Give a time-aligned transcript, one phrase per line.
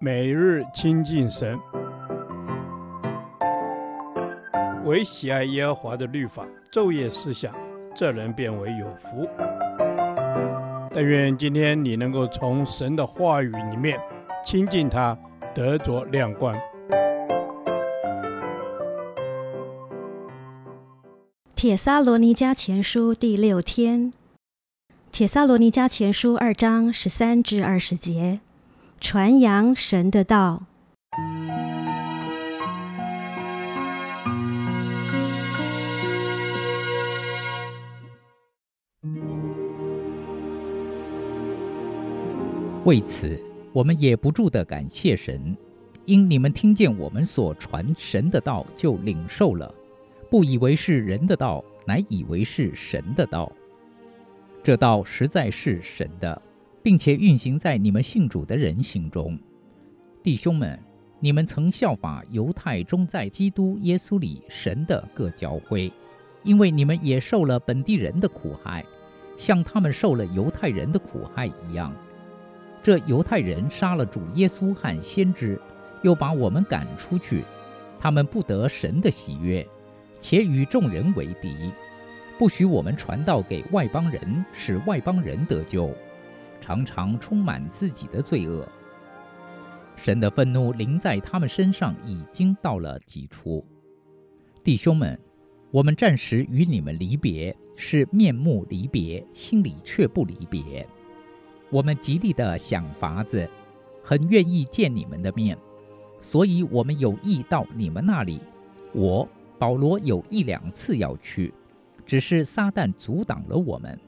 [0.00, 1.58] 每日亲近神，
[4.84, 7.54] 唯喜爱耶和华的律法，昼夜思想，
[7.94, 9.28] 这人便为有福。
[10.92, 13.98] 但愿今天你能够从神的话语里面
[14.44, 15.18] 亲近他，
[15.54, 16.54] 得着亮光。
[21.56, 24.12] 铁萨罗尼迦前书第六天，
[25.10, 28.40] 铁萨罗尼迦前书二章十三至二十节。
[29.00, 30.62] 传扬神的道。
[42.84, 43.38] 为此，
[43.72, 45.56] 我们也不住的感谢神，
[46.04, 49.74] 因你们听见我们所传神的道，就领受了，
[50.30, 53.50] 不以为是人的道，乃以为是神的道。
[54.62, 56.40] 这道实在是神的。
[56.84, 59.38] 并且运行在你们信主的人心中，
[60.22, 60.78] 弟兄们，
[61.18, 65.90] 你们曾效法犹太中在基督耶稣里神的各教会，
[66.42, 68.84] 因为你们也受了本地人的苦害，
[69.34, 71.90] 像他们受了犹太人的苦害一样。
[72.82, 75.58] 这犹太人杀了主耶稣和先知，
[76.02, 77.44] 又把我们赶出去，
[77.98, 79.66] 他们不得神的喜悦，
[80.20, 81.72] 且与众人为敌，
[82.38, 85.90] 不许我们传道给外邦人，使外邦人得救。
[86.64, 88.66] 常常充满自己的罪恶，
[89.96, 93.62] 神的愤怒临在他们身上，已经到了极处。
[94.62, 95.20] 弟兄们，
[95.70, 100.88] 我们暂时与你们离别，是面目离别，心里却不离别。
[101.68, 103.46] 我们极力的想法子，
[104.02, 105.58] 很愿意见你们的面，
[106.22, 108.40] 所以我们有意到你们那里。
[108.94, 111.52] 我保罗有一两次要去，
[112.06, 114.00] 只是撒旦阻挡了我们。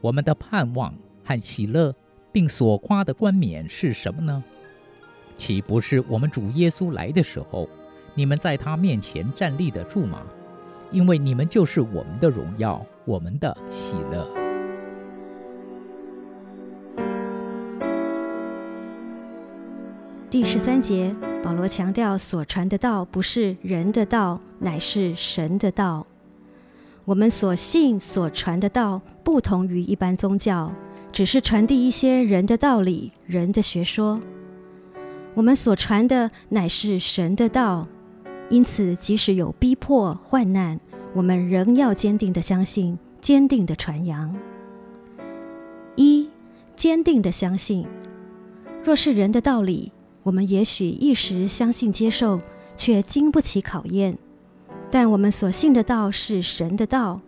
[0.00, 0.94] 我们的盼望。
[1.24, 1.94] 和喜乐，
[2.30, 4.44] 并所夸的冠冕是什么呢？
[5.36, 7.68] 岂不是我们主耶稣来的时候，
[8.14, 10.22] 你们在他面前站立得住吗？
[10.92, 14.24] 因为你们就是我们的荣耀，我们的喜乐。
[20.30, 26.06] 第十三节，保罗强调所传的道不是人的道，乃是神的道。
[27.04, 30.72] 我们所信所传的道，不同于一般宗教。
[31.14, 34.20] 只是传递一些人的道理、人的学说。
[35.34, 37.86] 我们所传的乃是神的道，
[38.50, 40.80] 因此即使有逼迫、患难，
[41.12, 44.34] 我们仍要坚定的相信，坚定的传扬。
[45.94, 46.28] 一、
[46.74, 47.86] 坚定的相信。
[48.82, 49.92] 若是人的道理，
[50.24, 52.40] 我们也许一时相信接受，
[52.76, 54.14] 却经不起考验；
[54.90, 57.20] 但我们所信的道是神的道，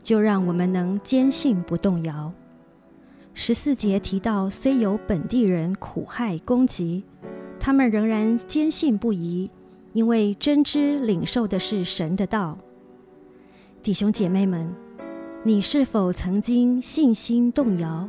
[0.00, 2.32] 就让我们能坚信不动摇。
[3.34, 7.04] 十四节提到，虽有本地人苦害攻击，
[7.58, 9.50] 他们仍然坚信不疑，
[9.94, 12.58] 因为真知领受的是神的道。
[13.82, 14.72] 弟兄姐妹们，
[15.44, 18.08] 你是否曾经信心动摇？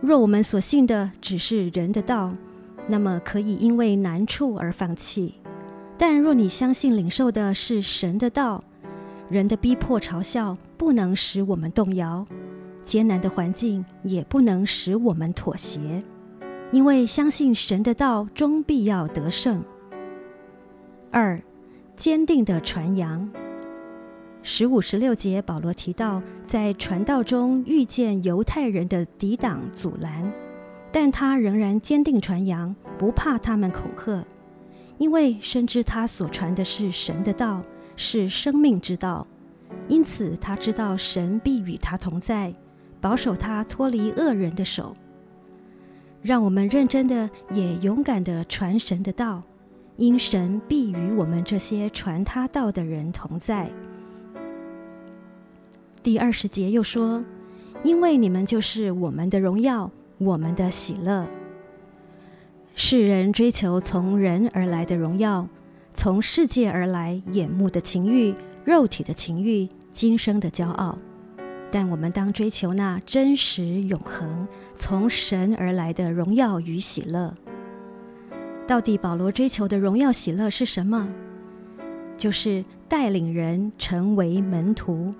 [0.00, 2.32] 若我们所信的只是人的道，
[2.86, 5.34] 那么可以因为难处而放弃；
[5.98, 8.62] 但若你相信领受的是神的道，
[9.28, 12.24] 人的逼迫嘲笑不能使我们动摇。
[12.90, 16.00] 艰难的环境也不能使我们妥协，
[16.72, 19.62] 因为相信神的道终必要得胜。
[21.12, 21.40] 二，
[21.94, 23.30] 坚定的传扬。
[24.42, 30.28] 十五、十六节，保罗提到在传道中遇见犹太人的抵挡阻拦，
[30.90, 34.24] 但他仍然坚定传扬，不怕他们恐吓，
[34.98, 37.62] 因为深知他所传的是神的道，
[37.94, 39.24] 是生命之道，
[39.86, 42.52] 因此他知道神必与他同在。
[43.00, 44.94] 保守他脱离恶人的手，
[46.22, 49.42] 让我们认真的也勇敢的传神的道，
[49.96, 53.70] 因神必与我们这些传他道的人同在。
[56.02, 57.24] 第二十节又说
[57.82, 61.26] ：“因为你们就是我们的荣耀，我们的喜乐。
[62.74, 65.46] 世人追求从人而来的荣耀，
[65.92, 68.34] 从世界而来眼目的情欲、
[68.64, 70.98] 肉体的情欲、今生的骄傲。”
[71.70, 77.34] 但我们当追求那真实永恒、从神而来的荣耀与喜乐。
[78.66, 81.08] 到底保罗追求的荣耀喜乐是什么？
[82.16, 85.14] 就是带领人成为门徒。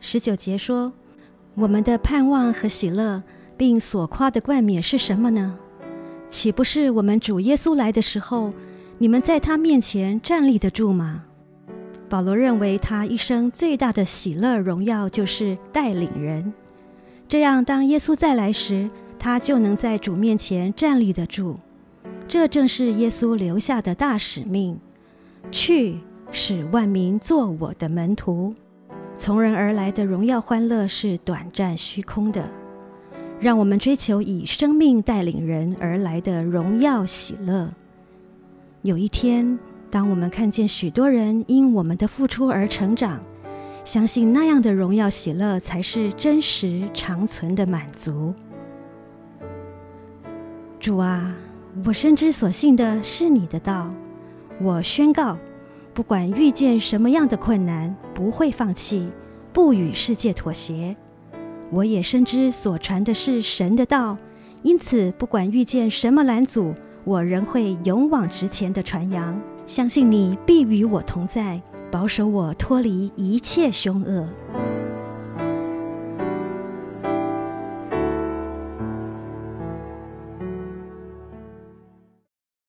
[0.00, 0.92] 十九节说
[1.54, 3.22] ：“我们的盼望和喜乐，
[3.56, 5.58] 并所夸的冠冕是什么呢？
[6.28, 8.52] 岂不是我们主耶稣来的时候，
[8.98, 11.24] 你们在他面前站立得住吗？”
[12.08, 16.52] 保罗认为，他一生最大的喜乐荣耀就是带领人，
[17.26, 18.88] 这样当耶稣再来时，
[19.18, 21.58] 他就能在主面前站立得住。
[22.28, 24.78] 这正是耶稣留下的大使命：
[25.50, 25.98] 去，
[26.30, 28.54] 使万民做我的门徒。
[29.18, 32.48] 从人而来的荣耀欢乐是短暂虚空的，
[33.40, 37.70] 让我们追求以生命带领人而来的荣耀喜乐。
[38.82, 39.58] 有一天，
[39.90, 43.20] 当我们看见许多人因我们的付出而成长，
[43.84, 48.34] 相信那样的荣耀喜乐才是真实长存的满足。
[50.80, 51.34] 主啊，
[51.84, 53.90] 我深知所信的是你的道，
[54.60, 55.38] 我宣告，
[55.94, 59.08] 不管遇见什么样的困难，不会放弃，
[59.52, 60.96] 不与世界妥协。
[61.70, 64.16] 我也深知所传的是神的道，
[64.62, 66.74] 因此不管遇见什么拦阻，
[67.04, 69.40] 我仍会勇往直前的传扬。
[69.66, 71.60] 相信你必与我同在，
[71.90, 74.28] 保守我脱离一切凶恶。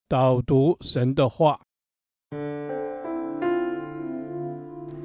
[0.07, 1.59] 导读神的话，《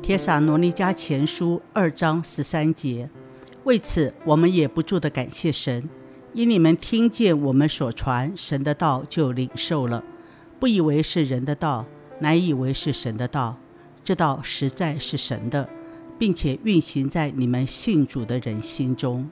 [0.00, 3.10] 帖撒罗尼迦前书》二章十三节。
[3.64, 5.90] 为此，我们也不住的感谢神，
[6.32, 10.02] 因你们听见我们所传神的道，就领受了，
[10.62, 11.84] 不以为是人的道，
[12.20, 13.56] 乃以为是神的道。
[14.04, 15.68] 这道实在是神的，
[16.20, 19.28] 并且运行在你们信主的人心中。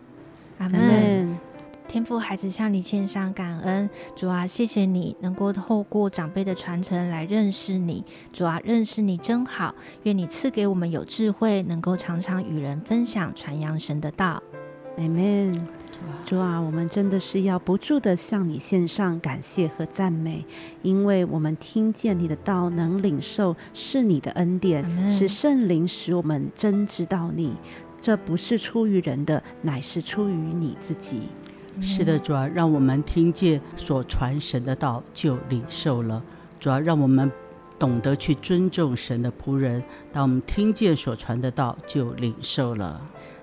[0.59, 1.39] 阿门。
[1.87, 9.73] 天父，孩子向你献上感恩，主啊，谢谢你能够透过长辈的传承来认识你，主啊，认识你真好，
[10.03, 14.43] 愿你赐给我们有智慧，能够常常与人分享传扬神的道。
[15.01, 15.67] 阿门。
[16.27, 20.45] 主啊，我们真的是要不住的向你献上感谢和赞美，
[20.83, 27.55] 因为我们听见你的道，能领受是你的恩典，是圣灵使我们真知道你，
[28.01, 31.23] 这不是出于人的，乃是出于你自己。
[31.81, 36.23] 是的，主啊，让我们听见所传神的道就领受了。
[36.59, 37.31] 主啊让我们
[37.79, 39.83] 懂得去尊重神的仆人。
[40.13, 43.01] 当我们听见所传的道就领受了。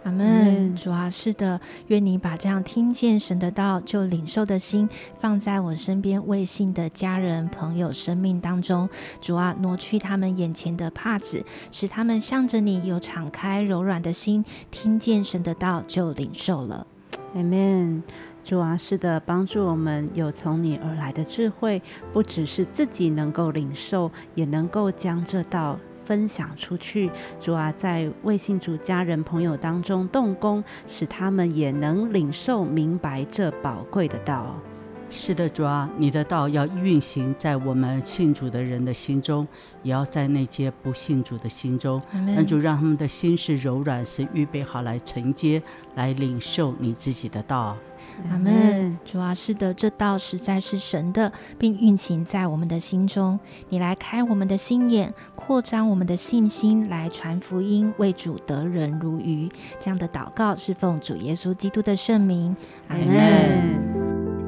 [0.07, 0.73] 阿门。
[0.77, 4.87] 主啊，是的，愿你把这样听见神的道就领受的心
[5.19, 8.87] 放在我身边未信的家人朋友生命当中。
[9.19, 11.43] 主啊，挪去他们眼前的帕子，
[11.73, 16.87] 使他们向着你有敞开柔软的心，听见神的道就领受了。
[17.35, 18.01] 阿门。
[18.45, 21.81] 主啊，是的，帮助我们有从你而来的智慧，
[22.13, 25.77] 不只是自己能够领受，也能够将这道
[26.07, 27.11] 分享出去。
[27.41, 34.55] 主啊，在未信主家人朋友当中动工，使他们也能领受明白这宝贵的道。
[35.09, 39.47] 是的，主啊，你的道要运行在我们信主的人的心中，
[39.81, 42.01] 也要在那些不信主的心中。
[42.11, 45.61] 那就让他们的心是柔软，是预备好来承接，
[45.95, 47.77] 来领受你自己的道。
[48.29, 48.97] 阿门。
[49.05, 53.39] 主啊，是的，这道实在是神的，并运行在我们的心中。
[53.69, 59.49] 你来开我们的心眼，扩张我们的信心，来传福音，为主得人如鱼。
[59.79, 62.55] 这样的祷告是奉主耶稣基督的圣名。
[62.89, 63.96] 阿门。